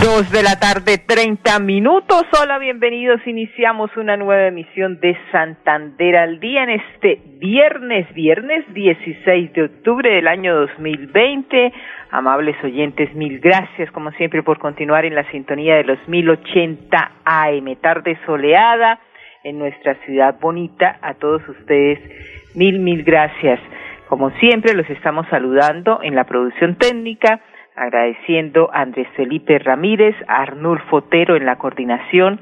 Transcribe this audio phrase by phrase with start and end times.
[0.00, 2.22] Dos de la tarde, 30 minutos.
[2.40, 3.20] Hola, bienvenidos.
[3.26, 10.14] Iniciamos una nueva emisión de Santander al día en este viernes, viernes 16 de octubre
[10.14, 11.72] del año 2020.
[12.12, 17.76] Amables oyentes, mil gracias como siempre por continuar en la sintonía de los 1080 AM.
[17.80, 19.00] Tarde soleada
[19.42, 21.00] en nuestra ciudad bonita.
[21.02, 21.98] A todos ustedes,
[22.54, 23.58] mil, mil gracias.
[24.08, 27.40] Como siempre, los estamos saludando en la producción técnica
[27.78, 32.40] agradeciendo a Andrés Felipe Ramírez, a Arnulfo Otero en la coordinación.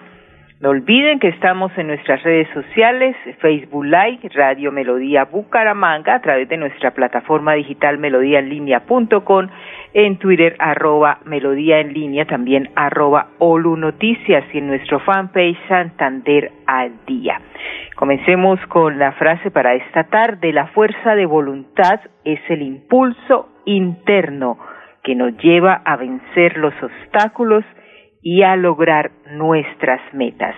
[0.58, 6.48] No olviden que estamos en nuestras redes sociales, Facebook Live, Radio Melodía Bucaramanga, a través
[6.48, 9.48] de nuestra plataforma digital melodíaenlínea.com,
[9.92, 16.50] en Twitter arroba Melodía en línea, también arroba Olu Noticias y en nuestro fanpage Santander
[16.66, 17.38] al Día.
[17.94, 20.54] Comencemos con la frase para esta tarde.
[20.54, 24.58] La fuerza de voluntad es el impulso interno
[25.06, 27.64] que nos lleva a vencer los obstáculos
[28.22, 30.56] y a lograr nuestras metas.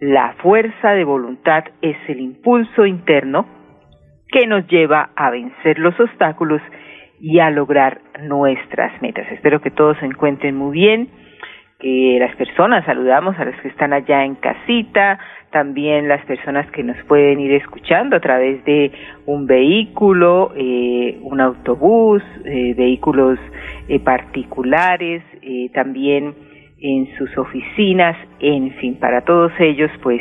[0.00, 3.46] La fuerza de voluntad es el impulso interno
[4.28, 6.60] que nos lleva a vencer los obstáculos
[7.20, 9.26] y a lograr nuestras metas.
[9.32, 11.08] Espero que todos se encuentren muy bien,
[11.80, 15.18] que las personas, saludamos a los que están allá en casita,
[15.50, 18.92] también las personas que nos pueden ir escuchando a través de
[19.26, 23.38] un vehículo, eh, un autobús, eh, vehículos
[23.88, 25.22] eh, particulares,
[25.72, 26.34] también
[26.80, 30.20] en sus oficinas, en fin, para todos ellos, pues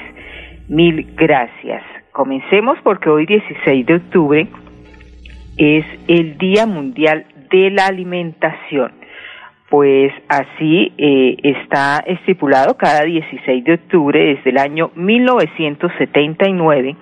[0.69, 1.83] mil gracias.
[2.11, 4.47] Comencemos porque hoy 16 de octubre
[5.57, 8.98] es el Día Mundial de la Alimentación
[9.69, 16.95] pues así eh, está estipulado cada 16 de octubre desde el año 1979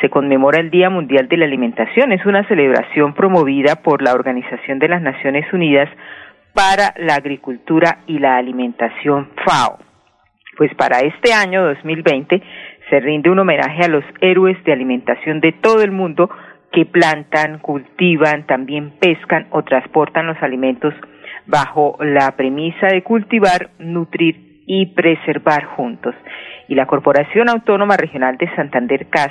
[0.00, 2.12] se conmemora el Día Mundial de la Alimentación.
[2.12, 5.88] Es una celebración promovida por la Organización de las Naciones Unidas
[6.52, 9.78] para la Agricultura y la Alimentación FAO.
[10.56, 12.42] Pues para este año 2020
[12.90, 16.30] se rinde un homenaje a los héroes de alimentación de todo el mundo
[16.70, 20.92] que plantan, cultivan, también pescan o transportan los alimentos
[21.46, 26.14] bajo la premisa de cultivar, nutrir y preservar juntos.
[26.68, 29.30] Y la Corporación Autónoma Regional de Santander CAS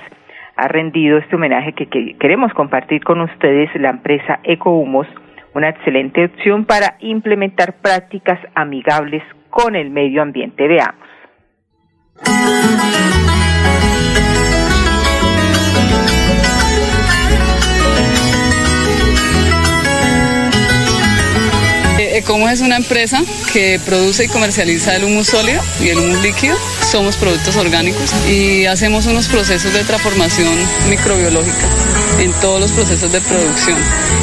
[0.56, 5.08] ha rendido este homenaje que, queremos compartir con ustedes la empresa Ecohumos,
[5.56, 10.68] una excelente opción para implementar prácticas amigables con el medio ambiente.
[10.68, 11.04] Veamos.
[22.14, 26.56] Ecomo es una empresa que produce y comercializa el humus sólido y el humus líquido.
[26.92, 30.54] Somos productos orgánicos y hacemos unos procesos de transformación
[30.90, 31.68] microbiológica
[32.20, 33.80] en todos los procesos de producción.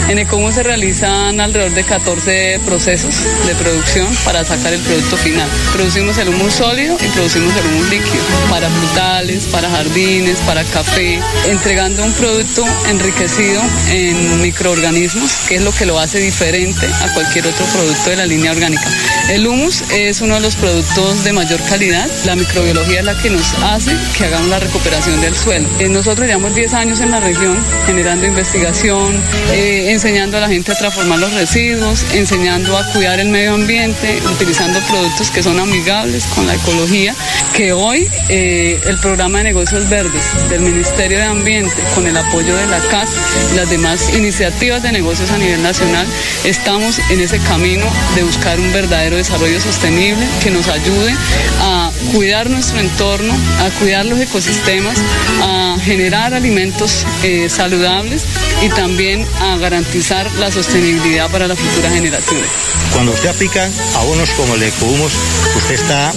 [0.08, 3.12] En Ecomo se realizan alrededor de 14 procesos
[3.46, 5.48] de producción para sacar el producto final.
[5.72, 11.18] Producimos el humus sólido y producimos el humus líquido para frutales, para jardines, para café,
[11.48, 17.48] entregando un producto enriquecido en microorganismos, que es lo que lo hace diferente a cualquier
[17.48, 19.19] otro producto producto de la línea orgánica.
[19.28, 22.08] El humus es uno de los productos de mayor calidad.
[22.24, 25.68] La microbiología es la que nos hace que hagamos la recuperación del suelo.
[25.78, 29.14] Eh, nosotros llevamos 10 años en la región generando investigación,
[29.52, 34.20] eh, enseñando a la gente a transformar los residuos, enseñando a cuidar el medio ambiente,
[34.32, 37.14] utilizando productos que son amigables con la ecología,
[37.54, 42.56] que hoy eh, el programa de negocios verdes del Ministerio de Ambiente, con el apoyo
[42.56, 43.10] de la CAS
[43.52, 46.06] y las demás iniciativas de negocios a nivel nacional,
[46.44, 51.14] estamos en ese camino de buscar un verdadero desarrollo sostenible que nos ayude
[51.60, 54.96] a cuidar nuestro entorno, a cuidar los ecosistemas,
[55.42, 58.24] a generar alimentos eh, saludables
[58.62, 62.48] y también a garantizar la sostenibilidad para las futuras generaciones.
[62.94, 65.12] Cuando usted aplica abonos como el Ecohumus,
[65.54, 66.12] usted está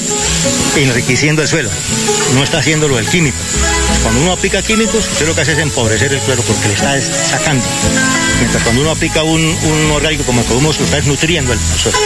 [0.77, 1.69] enriqueciendo el suelo,
[2.35, 3.37] no está haciéndolo el químico.
[4.03, 6.99] Cuando uno aplica químicos, usted lo que hace es empobrecer el suelo porque le está
[7.01, 7.63] sacando.
[8.39, 9.55] Mientras cuando uno aplica un,
[9.91, 11.97] orgánico como Ecohumus, usted está nutriendo el suelo.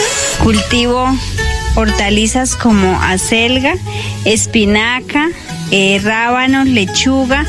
[0.42, 1.18] Cultivo
[1.74, 3.74] hortalizas como acelga,
[4.24, 5.28] espinaca,
[5.70, 7.44] eh, rábanos, lechuga,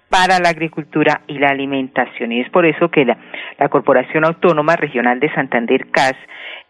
[0.09, 2.31] para la Agricultura y la Alimentación.
[2.31, 3.17] Y es por eso que la,
[3.59, 6.15] la Corporación Autónoma Regional de Santander, CAS,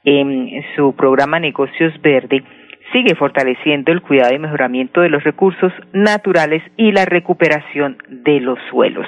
[0.04, 2.44] en su programa Negocios Verde,
[2.92, 8.60] sigue fortaleciendo el cuidado y mejoramiento de los recursos naturales y la recuperación de los
[8.70, 9.08] suelos.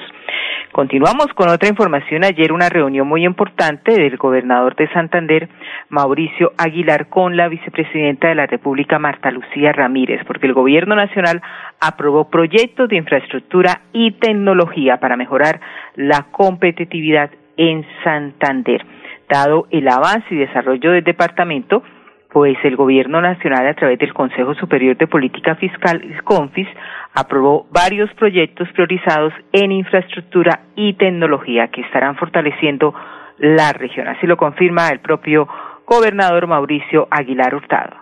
[0.72, 2.24] Continuamos con otra información.
[2.24, 5.50] Ayer una reunión muy importante del gobernador de Santander,
[5.90, 11.42] Mauricio Aguilar, con la vicepresidenta de la República, Marta Lucía Ramírez, porque el gobierno nacional
[11.80, 15.60] aprobó proyectos de infraestructura y tecnología para mejorar
[15.96, 18.86] la competitividad en Santander.
[19.30, 21.82] Dado el avance y desarrollo del departamento,
[22.32, 26.68] pues el Gobierno Nacional, a través del Consejo Superior de Política Fiscal, CONFIS,
[27.14, 32.94] aprobó varios proyectos priorizados en infraestructura y tecnología que estarán fortaleciendo
[33.38, 34.08] la región.
[34.08, 35.48] Así lo confirma el propio
[35.86, 37.96] gobernador Mauricio Aguilar Hurtado.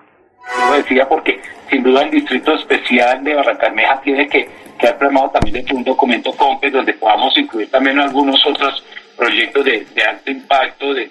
[0.70, 1.40] Lo decía porque
[1.70, 4.48] sin duda el Distrito Especial de Barrancarmeja tiene que
[4.80, 8.84] quedar programado también de un documento CONFIS donde podamos incluir también algunos otros
[9.18, 11.10] proyectos de, alto impacto, de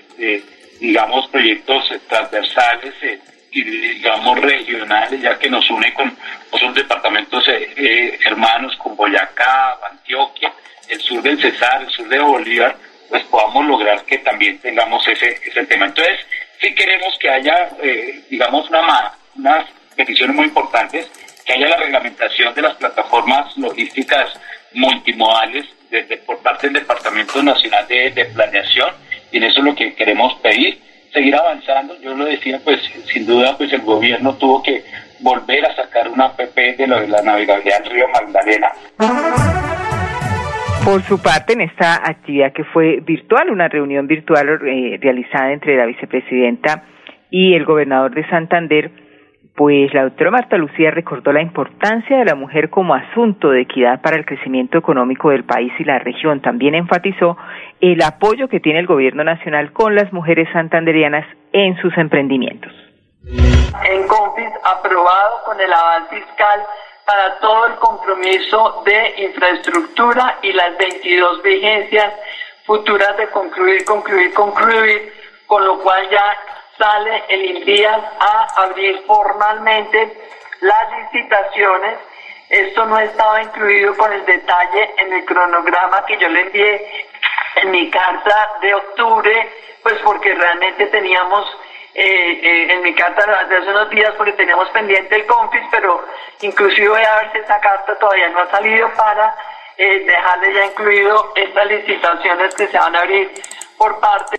[0.80, 6.16] digamos, proyectos transversales eh, y, digamos, regionales, ya que nos une con
[6.50, 10.52] otros departamentos eh, eh, hermanos, con Boyacá, Antioquia,
[10.88, 12.76] el sur del Cesar, el sur de Bolívar,
[13.08, 15.86] pues podamos lograr que también tengamos ese, ese tema.
[15.86, 16.20] Entonces,
[16.60, 17.70] si queremos que haya,
[18.30, 21.10] digamos, una, unas peticiones muy importantes,
[21.44, 24.32] que haya la reglamentación de las plataformas logísticas
[24.72, 28.94] multimodales desde, por parte del Departamento Nacional de, de Planeación,
[29.34, 30.78] y en eso es lo que queremos pedir,
[31.12, 32.00] seguir avanzando.
[32.00, 32.80] Yo lo decía, pues
[33.12, 34.84] sin duda, pues el gobierno tuvo que
[35.18, 38.68] volver a sacar una APP de, lo de la navegabilidad del río Magdalena.
[40.84, 45.76] Por su parte, en esta actividad que fue virtual, una reunión virtual eh, realizada entre
[45.78, 46.84] la vicepresidenta
[47.28, 48.92] y el gobernador de Santander,
[49.54, 54.00] pues la doctora Marta Lucía recordó la importancia de la mujer como asunto de equidad
[54.00, 56.40] para el crecimiento económico del país y la región.
[56.42, 57.36] También enfatizó
[57.80, 62.72] el apoyo que tiene el gobierno nacional con las mujeres santanderianas en sus emprendimientos.
[63.26, 66.60] En CONFIS, aprobado con el aval fiscal
[67.06, 72.12] para todo el compromiso de infraestructura y las 22 vigencias
[72.66, 75.12] futuras de concluir, concluir, concluir,
[75.46, 76.36] con lo cual ya
[76.78, 80.12] sale el INVIAS a abrir formalmente
[80.60, 81.98] las licitaciones.
[82.48, 87.06] Esto no estaba incluido con el detalle en el cronograma que yo le envié
[87.56, 91.46] en mi carta de octubre, pues porque realmente teníamos
[91.94, 96.04] eh, eh, en mi carta de hace unos días porque teníamos pendiente el CONFIS, pero
[96.40, 99.34] inclusive a ver si esa carta todavía no ha salido para
[99.76, 103.30] eh, dejarle ya incluido estas licitaciones que se van a abrir
[103.78, 104.38] por parte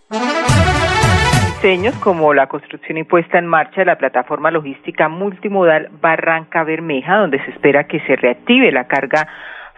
[2.00, 7.44] como la construcción y puesta en marcha de la plataforma logística multimodal Barranca Bermeja, donde
[7.44, 9.28] se espera que se reactive la carga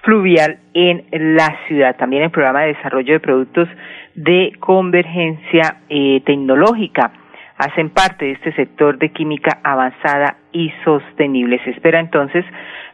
[0.04, 1.06] fluvial en
[1.38, 1.96] la ciudad.
[1.96, 3.70] También el programa de desarrollo de productos
[4.16, 7.14] de convergencia eh, tecnológica
[7.58, 11.62] hacen parte de este sector de química avanzada y sostenible.
[11.64, 12.44] Se espera entonces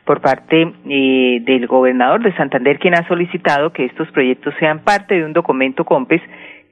[0.06, 5.16] por parte eh, del gobernador de Santander, quien ha solicitado que estos proyectos sean parte
[5.16, 6.22] de un documento COMPES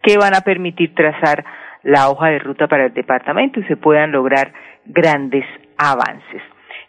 [0.04, 1.44] que van a permitir trazar
[1.84, 4.54] la hoja de ruta para el departamento y se puedan lograr
[4.86, 5.46] grandes
[5.78, 6.42] avances.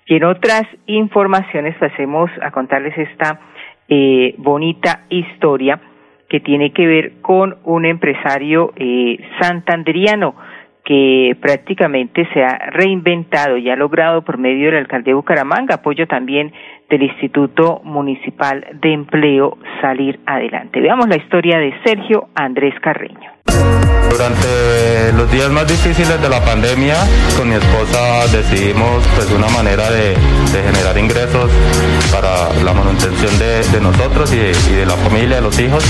[0.06, 3.40] Y en otras informaciones pasemos a contarles esta
[3.88, 5.80] eh, bonita historia
[6.28, 10.34] que tiene que ver con un empresario eh, santanderiano
[10.84, 16.08] que prácticamente se ha reinventado y ha logrado por medio del alcalde de Bucaramanga, apoyo
[16.08, 16.52] también
[16.88, 20.80] del Instituto Municipal de Empleo, salir adelante.
[20.80, 23.31] Veamos la historia de Sergio Andrés Carreño.
[24.10, 26.96] Durante los días más difíciles de la pandemia,
[27.36, 30.16] con mi esposa decidimos pues una manera de,
[30.52, 31.50] generar ingresos
[32.12, 35.82] para la manutención de, nosotros y de, la familia, de los hijos.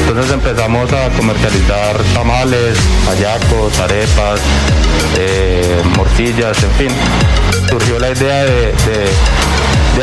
[0.00, 4.40] Entonces empezamos a comercializar tamales, hallacos, arepas,
[5.18, 6.88] eh, morcillas, en fin.
[7.68, 8.72] Surgió la idea de,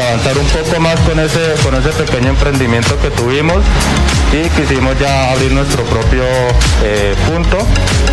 [0.01, 3.63] avanzar un poco más con ese, con ese pequeño emprendimiento que tuvimos
[4.33, 6.23] y quisimos ya abrir nuestro propio
[6.83, 7.57] eh, punto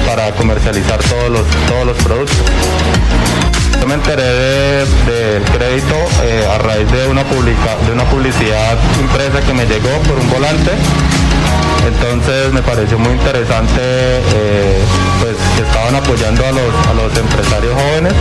[0.07, 2.37] para comercializar todos los, todos los productos.
[3.81, 9.41] Yo me enteré del crédito eh, a raíz de una, publica, de una publicidad impresa
[9.41, 10.71] que me llegó por un volante.
[11.87, 14.79] Entonces me pareció muy interesante eh,
[15.21, 18.15] pues, que estaban apoyando a los, a los empresarios jóvenes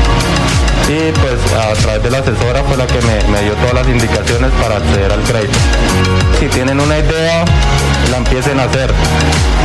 [0.91, 4.51] y pues a través de la asesora fue la que me, dio todas las indicaciones
[4.61, 5.57] para acceder al crédito.
[6.39, 7.45] Si tienen una idea,
[8.09, 8.91] la empiecen a hacer,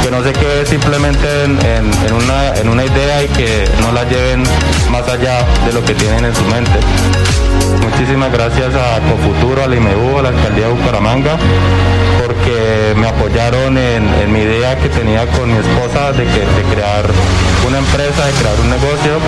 [0.02, 1.54] que no se quede simplemente en,
[2.12, 4.44] una, en una idea y que no la lleven
[4.90, 6.78] más allá de lo que tienen en su mente.
[7.82, 11.36] Muchísimas gracias a Cofuturo, a la IMEU, a la Alcaldía de Bucaramanga,
[12.46, 17.04] porque me apoyaron en, mi idea que tenía con mi esposa de, que, de crear
[17.66, 19.18] una empresa, de crear un negocio,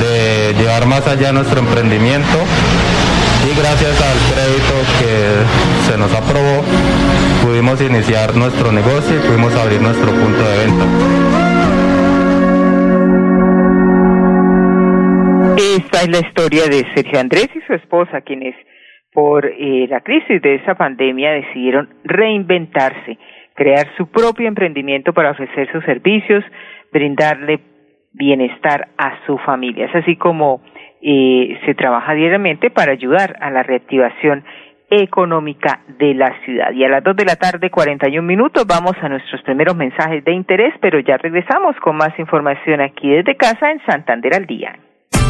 [0.00, 2.38] de llevar más allá nuestro emprendimiento
[3.44, 6.64] y gracias al crédito que se nos aprobó
[7.42, 10.84] pudimos iniciar nuestro negocio y pudimos abrir nuestro punto de venta.
[15.76, 18.54] Esta es la historia de Sergio Andrés y su esposa, quienes
[19.12, 23.18] por eh, la crisis de esa pandemia decidieron reinventarse,
[23.54, 26.44] crear su propio emprendimiento para ofrecer sus servicios,
[26.92, 27.60] brindarle
[28.12, 29.86] bienestar a su familia.
[29.86, 30.62] Es así como
[31.00, 34.44] eh, se trabaja diariamente para ayudar a la reactivación
[34.90, 36.72] económica de la ciudad.
[36.72, 40.32] Y a las dos de la tarde, 41 minutos, vamos a nuestros primeros mensajes de
[40.32, 44.78] interés, pero ya regresamos con más información aquí desde casa en Santander al día.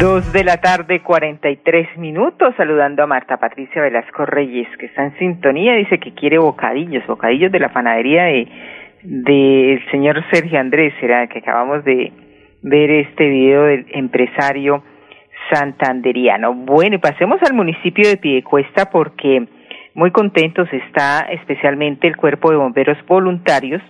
[0.00, 4.86] Dos de la tarde, cuarenta y tres minutos, saludando a Marta Patricia Velasco Reyes, que
[4.86, 8.48] está en sintonía, dice que quiere bocadillos, bocadillos de la panadería de
[9.02, 12.12] del señor Sergio Andrés, era que acabamos de
[12.62, 14.82] ver este video del empresario
[15.52, 16.54] santanderiano.
[16.54, 19.48] Bueno, y pasemos al municipio de Piedecuesta porque
[19.92, 23.82] muy contentos está especialmente el cuerpo de bomberos voluntarios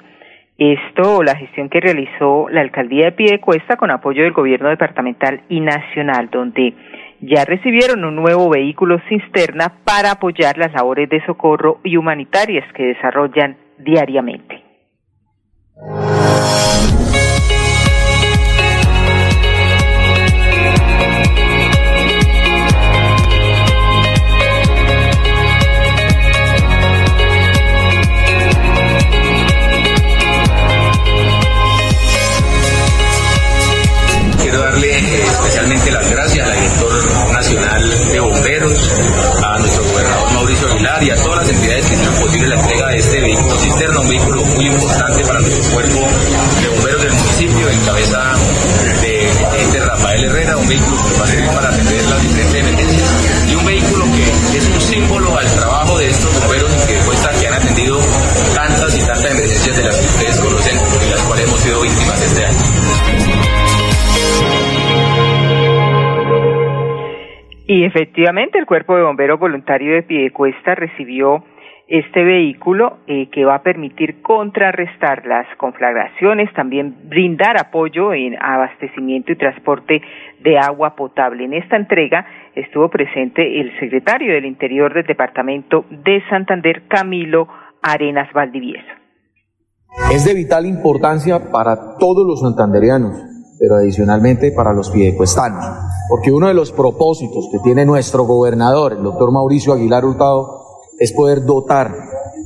[0.61, 5.59] esto, la gestión que realizó la alcaldía de Piedecuesta con apoyo del gobierno departamental y
[5.59, 6.75] nacional, donde
[7.23, 12.89] ya recibieron un nuevo vehículo cisterna para apoyar las labores de socorro y humanitarias que
[12.89, 14.63] desarrollan diariamente.
[50.41, 53.09] Herrera, un vehículo servir para atender las diferentes emergencias
[53.51, 54.25] y un vehículo que
[54.57, 57.99] es un símbolo al trabajo de estos bomberos que demuestra que han atendido
[58.55, 62.25] tantas y tantas emergencias de las que ustedes conocen y las cuales hemos sido víctimas
[62.25, 62.57] este año.
[67.67, 71.45] Y efectivamente el Cuerpo de Bomberos Voluntario de Piedecuesta recibió
[71.91, 79.33] este vehículo eh, que va a permitir contrarrestar las conflagraciones, también brindar apoyo en abastecimiento
[79.33, 80.01] y transporte
[80.41, 81.45] de agua potable.
[81.45, 87.49] En esta entrega estuvo presente el secretario del Interior del Departamento de Santander, Camilo
[87.83, 88.87] Arenas Valdivieso.
[90.13, 93.21] Es de vital importancia para todos los santanderianos,
[93.59, 95.65] pero adicionalmente para los piedecuestanos,
[96.09, 100.60] porque uno de los propósitos que tiene nuestro gobernador, el doctor Mauricio Aguilar Hurtado,
[101.01, 101.93] es poder dotar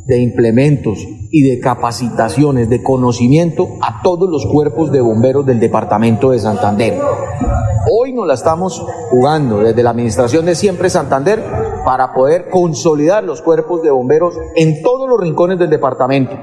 [0.06, 0.98] de implementos
[1.30, 6.94] y de capacitaciones, de conocimiento a todos los cuerpos de bomberos del departamento de Santander.
[7.90, 11.42] Hoy nos la estamos jugando desde la administración de Siempre Santander
[11.84, 16.38] para poder consolidar los cuerpos de bomberos en todos los rincones del departamento.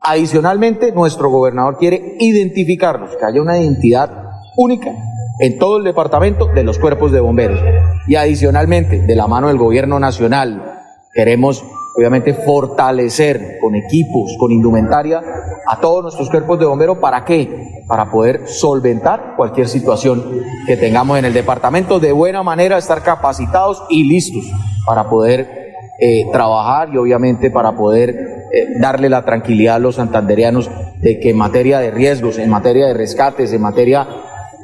[0.00, 4.10] Adicionalmente, nuestro gobernador quiere identificarlos, que haya una identidad
[4.56, 4.90] única
[5.38, 7.60] en todo el departamento de los cuerpos de bomberos.
[8.08, 10.81] Y adicionalmente, de la mano del gobierno nacional,
[11.12, 11.62] Queremos,
[11.94, 15.20] obviamente, fortalecer con equipos, con indumentaria,
[15.66, 16.98] a todos nuestros cuerpos de bomberos.
[16.98, 17.84] ¿Para qué?
[17.86, 23.82] Para poder solventar cualquier situación que tengamos en el departamento, de buena manera estar capacitados
[23.90, 24.44] y listos
[24.86, 25.62] para poder
[26.00, 31.30] eh, trabajar y obviamente para poder eh, darle la tranquilidad a los santanderianos de que
[31.30, 34.08] en materia de riesgos, en materia de rescates, en materia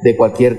[0.03, 0.59] de cualquier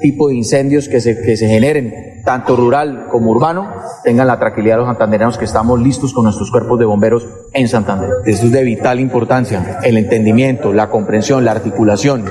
[0.00, 3.72] tipo de incendios que se, que se generen, tanto rural como urbano,
[4.04, 7.68] tengan la tranquilidad de los santanderianos que estamos listos con nuestros cuerpos de bomberos en
[7.68, 8.10] Santander.
[8.26, 12.26] Esto es de vital importancia, el entendimiento, la comprensión, la articulación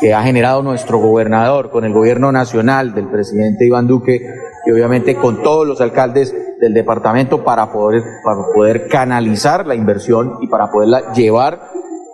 [0.00, 4.24] que ha generado nuestro gobernador con el gobierno nacional del presidente Iván Duque
[4.66, 10.34] y obviamente con todos los alcaldes del departamento para poder, para poder canalizar la inversión
[10.42, 11.60] y para poderla llevar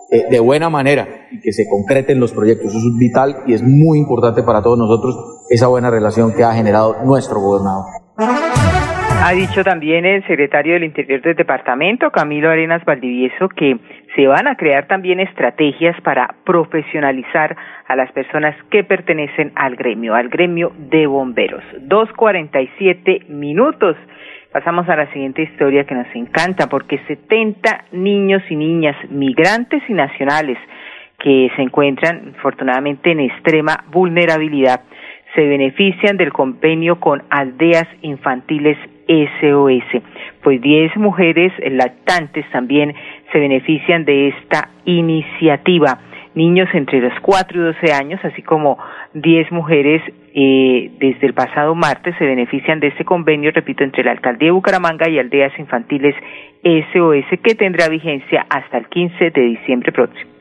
[0.09, 2.69] eh, de buena manera y que se concreten los proyectos.
[2.69, 6.53] Eso es vital y es muy importante para todos nosotros esa buena relación que ha
[6.53, 7.85] generado nuestro gobernador.
[9.23, 13.77] Ha dicho también el secretario del Interior del departamento, Camilo Arenas Valdivieso, que
[14.15, 17.57] se van a crear también estrategias para profesionalizar
[17.87, 21.63] a las personas que pertenecen al gremio, al gremio de bomberos.
[21.81, 23.97] Dos cuarenta y siete minutos.
[24.53, 29.93] Pasamos a la siguiente historia que nos encanta porque 70 niños y niñas migrantes y
[29.93, 30.57] nacionales
[31.19, 34.81] que se encuentran afortunadamente en extrema vulnerabilidad
[35.37, 38.75] se benefician del convenio con aldeas infantiles
[39.07, 40.01] SOS.
[40.41, 42.95] Pues 10 mujeres lactantes también
[43.31, 45.99] se benefician de esta iniciativa.
[46.33, 48.79] Niños entre los 4 y 12 años, así como
[49.13, 50.01] 10 mujeres
[50.33, 54.51] eh, desde el pasado martes se benefician de este convenio, repito, entre la alcaldía de
[54.51, 56.15] Bucaramanga y aldeas infantiles
[56.63, 60.31] SOS que tendrá vigencia hasta el 15 de diciembre próximo.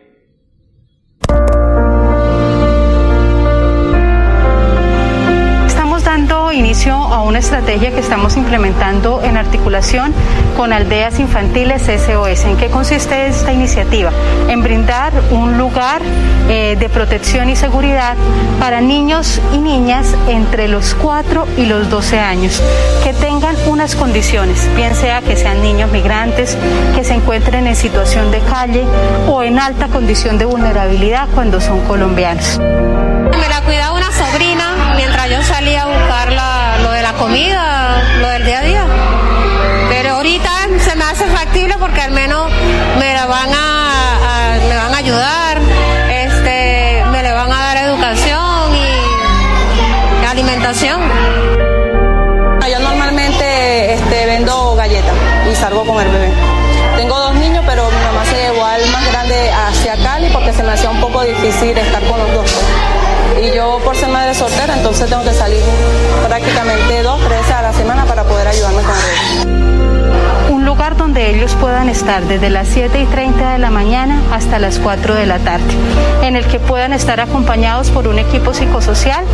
[6.57, 10.13] Inicio a una estrategia que estamos implementando en articulación
[10.57, 12.45] con aldeas infantiles SOS.
[12.47, 14.11] ¿En qué consiste esta iniciativa?
[14.49, 16.01] En brindar un lugar
[16.49, 18.17] eh, de protección y seguridad
[18.59, 22.63] para niños y niñas entre los 4 y los 12 años,
[23.05, 26.57] que tengan unas condiciones, bien sea que sean niños migrantes,
[26.95, 28.85] que se encuentren en situación de calle
[29.29, 32.59] o en alta condición de vulnerabilidad cuando son colombianos.
[37.17, 38.85] Comida, lo del día a día.
[39.89, 42.51] Pero ahorita se me hace factible porque al menos
[42.99, 45.59] me la van a, me van a ayudar,
[46.11, 51.01] este, me le van a dar educación y alimentación.
[52.71, 55.15] Yo normalmente este, vendo galletas
[55.51, 56.33] y salgo con el bebé.
[56.97, 60.63] Tengo dos niños, pero mi mamá se llevó al más grande hacia Cali porque se
[60.63, 62.65] me hacía un poco difícil estar con los dos.
[63.41, 65.63] Y yo por ser madre soltera, entonces tengo que salir
[66.27, 69.66] prácticamente dos, tres a la semana para poder ayudarme con él
[70.95, 75.15] donde ellos puedan estar desde las 7 y 30 de la mañana hasta las 4
[75.15, 75.65] de la tarde,
[76.23, 79.25] en el que puedan estar acompañados por un equipo psicosocial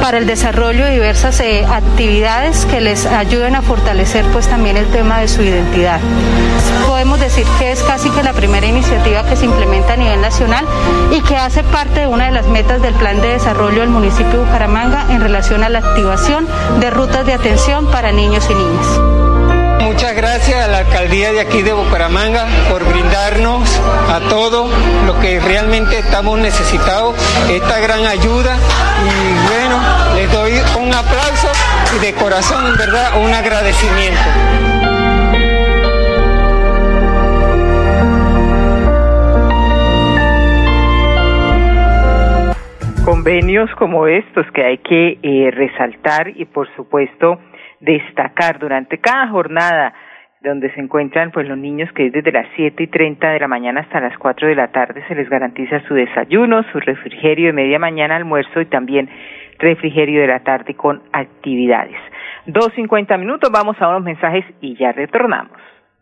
[0.00, 4.86] para el desarrollo de diversas eh, actividades que les ayuden a fortalecer pues también el
[4.86, 5.98] tema de su identidad.
[6.86, 10.64] Podemos decir que es casi que la primera iniciativa que se implementa a nivel nacional
[11.10, 14.30] y que hace parte de una de las metas del plan de desarrollo del municipio
[14.30, 16.46] de Bucaramanga en relación a la activación
[16.78, 19.19] de rutas de atención para niños y niñas.
[19.90, 23.68] Muchas gracias a la alcaldía de aquí de Bucaramanga por brindarnos
[24.08, 24.70] a todo
[25.04, 27.16] lo que realmente estamos necesitados,
[27.50, 28.56] esta gran ayuda
[29.02, 29.80] y bueno,
[31.96, 34.20] y de corazón, en verdad, un agradecimiento.
[43.04, 47.40] convenios como estos que hay que eh, resaltar y por supuesto
[47.80, 49.92] destacar durante cada jornada
[50.42, 53.80] donde se encuentran pues los niños que desde las siete y treinta de la mañana
[53.80, 57.78] hasta las cuatro de la tarde se les garantiza su desayuno, su refrigerio de media
[57.78, 59.08] mañana, almuerzo y también
[59.58, 61.96] refrigerio de la tarde con actividades.
[62.46, 65.52] Dos cincuenta minutos, vamos a unos mensajes y ya retornamos.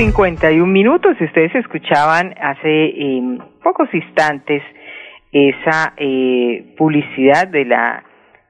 [0.00, 1.20] Dos cincuenta y un minutos.
[1.20, 4.62] Ustedes escuchaban hace eh, pocos instantes
[5.30, 8.02] esa eh, publicidad de la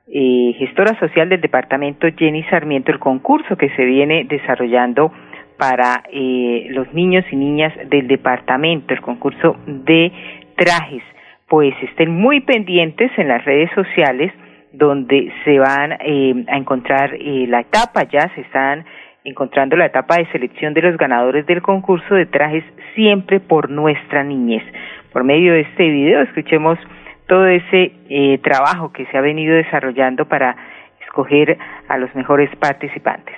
[0.07, 5.13] eh, gestora social del departamento Jenny Sarmiento, el concurso que se viene desarrollando
[5.59, 10.13] para eh, los niños y niñas del departamento, el concurso de
[10.55, 11.03] trajes.
[11.49, 14.33] Pues estén muy pendientes en las redes sociales
[14.73, 18.85] donde se van eh, a encontrar eh, la etapa, ya se están
[19.25, 24.25] encontrando la etapa de selección de los ganadores del concurso de trajes siempre por nuestra
[24.25, 24.63] niñez.
[25.13, 26.79] Por medio de este video escuchemos
[27.27, 30.57] todo ese eh, trabajo que se ha venido desarrollando para
[31.03, 33.37] escoger a los mejores participantes.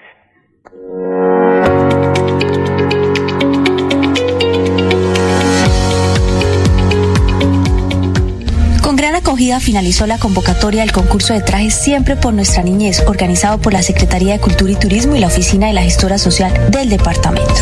[9.61, 14.35] Finalizó la convocatoria del concurso de trajes Siempre por nuestra niñez, organizado por la Secretaría
[14.35, 17.53] de Cultura y Turismo y la Oficina de la Gestora Social del departamento.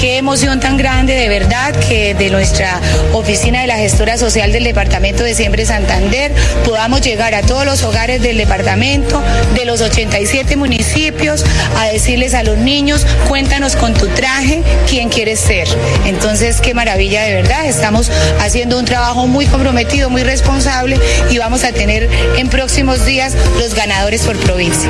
[0.00, 2.80] Qué emoción tan grande, de verdad, que de nuestra
[3.12, 6.32] Oficina de la Gestora Social del Departamento de Siempre Santander
[6.64, 9.22] podamos llegar a todos los hogares del departamento,
[9.54, 11.44] de los 87 municipios,
[11.76, 15.68] a decirles a los niños, cuéntanos con tu traje, quién quieres ser.
[16.06, 17.66] Entonces, qué maravilla, de verdad.
[17.66, 20.98] Estamos haciendo un trabajo muy comprometido, muy responsable
[21.30, 24.88] y vamos a tener en próximos días los ganadores por provincia.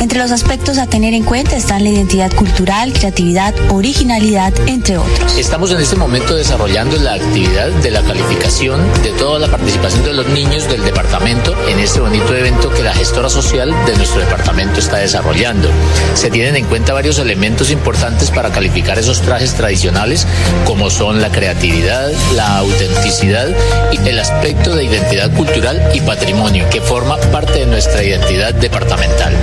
[0.00, 5.36] Entre los aspectos a tener en cuenta están la identidad cultural, creatividad, originalidad, entre otros.
[5.36, 10.14] Estamos en este momento desarrollando la actividad de la calificación de toda la participación de
[10.14, 14.80] los niños del departamento en este bonito evento que la gestora social de nuestro departamento
[14.80, 15.68] está desarrollando.
[16.14, 20.26] Se tienen en cuenta varios elementos importantes para calificar esos trajes tradicionales
[20.64, 23.48] como son la creatividad, la autenticidad
[23.92, 29.34] y el aspecto de identidad cultural y patrimonio que forma parte de nuestra identidad departamental.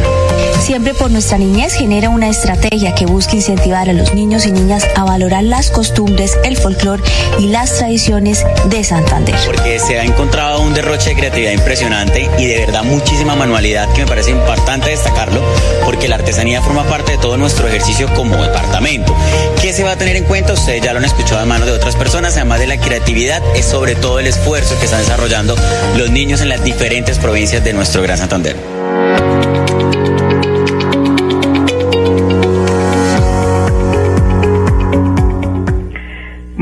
[0.63, 4.87] Siempre por nuestra niñez genera una estrategia que busca incentivar a los niños y niñas
[4.95, 7.03] a valorar las costumbres, el folclore
[7.37, 9.35] y las tradiciones de Santander.
[9.45, 14.03] Porque se ha encontrado un derroche de creatividad impresionante y de verdad muchísima manualidad que
[14.03, 15.43] me parece importante destacarlo
[15.83, 19.13] porque la artesanía forma parte de todo nuestro ejercicio como departamento.
[19.61, 20.53] ¿Qué se va a tener en cuenta?
[20.53, 23.65] Ustedes ya lo han escuchado de manos de otras personas, además de la creatividad, es
[23.65, 25.57] sobre todo el esfuerzo que están desarrollando
[25.97, 28.72] los niños en las diferentes provincias de nuestro Gran Santander.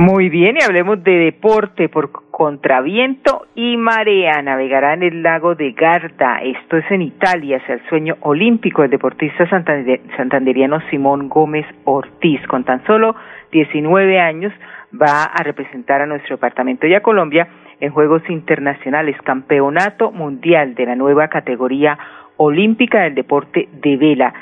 [0.01, 4.41] Muy bien, y hablemos de deporte por contraviento y marea.
[4.41, 6.41] Navegará en el lago de Garda.
[6.41, 12.41] Esto es en Italia, hacia el sueño olímpico del deportista santander santanderiano Simón Gómez Ortiz.
[12.47, 13.15] Con tan solo
[13.51, 14.51] 19 años
[14.99, 17.47] va a representar a nuestro departamento y a Colombia
[17.79, 21.99] en Juegos Internacionales, Campeonato Mundial de la nueva categoría
[22.37, 24.33] olímpica del deporte de vela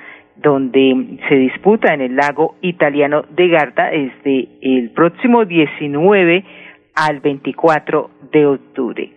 [0.42, 6.44] donde se disputa en el lago italiano de Garda desde el próximo 19
[6.96, 9.10] al 24 de octubre.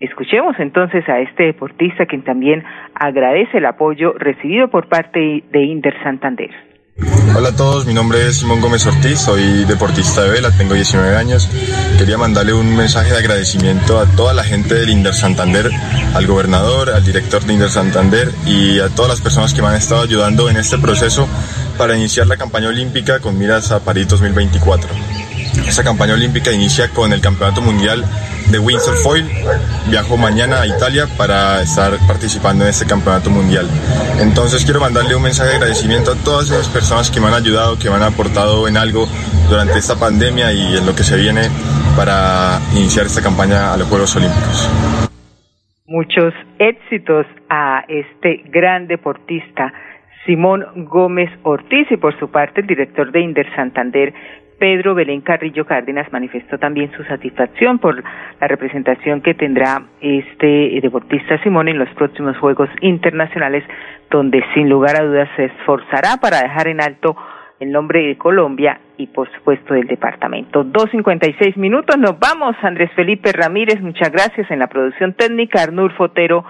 [0.00, 5.94] Escuchemos entonces a este deportista quien también agradece el apoyo recibido por parte de Inder
[6.02, 6.50] Santander.
[6.98, 11.16] Hola a todos, mi nombre es Simón Gómez Ortiz, soy deportista de vela, tengo 19
[11.16, 11.48] años.
[11.96, 15.70] Quería mandarle un mensaje de agradecimiento a toda la gente del Inder Santander,
[16.14, 19.76] al gobernador, al director de Inder Santander y a todas las personas que me han
[19.76, 21.26] estado ayudando en este proceso
[21.78, 24.90] para iniciar la campaña olímpica con miras a París 2024.
[25.66, 28.04] Esta campaña olímpica inicia con el Campeonato Mundial
[28.52, 29.24] de Windsor Foil.
[29.88, 33.66] Viajo mañana a Italia para estar participando en este campeonato mundial.
[34.20, 37.78] Entonces quiero mandarle un mensaje de agradecimiento a todas esas personas que me han ayudado,
[37.78, 39.08] que me han aportado en algo
[39.48, 41.48] durante esta pandemia y en lo que se viene
[41.96, 44.70] para iniciar esta campaña a los Juegos Olímpicos.
[45.86, 49.72] Muchos éxitos a este gran deportista.
[50.24, 54.14] Simón Gómez Ortiz y por su parte el director de Inder Santander,
[54.62, 58.00] Pedro Belén Carrillo Cárdenas manifestó también su satisfacción por
[58.40, 63.64] la representación que tendrá este deportista Simón en los próximos Juegos Internacionales,
[64.08, 67.16] donde sin lugar a dudas se esforzará para dejar en alto
[67.58, 70.62] el nombre de Colombia y por supuesto del departamento.
[70.62, 72.54] Dos cincuenta y seis minutos, nos vamos.
[72.62, 76.44] Andrés Felipe Ramírez, muchas gracias en la producción técnica, Arnur Fotero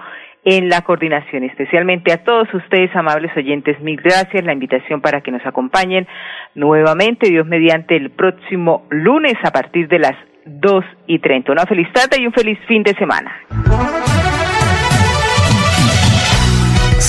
[0.45, 1.43] en la coordinación.
[1.43, 4.43] Especialmente a todos ustedes, amables oyentes, mil gracias.
[4.43, 6.07] La invitación para que nos acompañen
[6.55, 11.51] nuevamente, Dios mediante, el próximo lunes a partir de las dos y treinta.
[11.51, 13.31] Una feliz tarde y un feliz fin de semana.